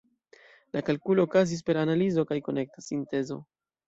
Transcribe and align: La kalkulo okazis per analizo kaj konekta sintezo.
La 0.77 0.81
kalkulo 0.85 1.25
okazis 1.29 1.61
per 1.67 1.77
analizo 1.81 2.23
kaj 2.31 2.39
konekta 2.47 2.85
sintezo. 2.87 3.39